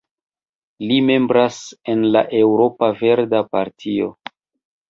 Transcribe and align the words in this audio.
Ŝi 0.85 0.97
membras 1.09 1.59
en 1.93 2.01
la 2.15 2.25
Eŭropa 2.39 2.91
Verda 3.03 3.43
Partio. 3.55 4.13